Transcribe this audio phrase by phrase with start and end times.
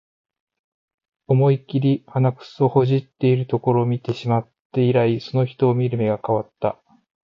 [1.27, 6.81] 思いっきり鼻くそほじってるところ見てしまって以来、その人を見る目が変わった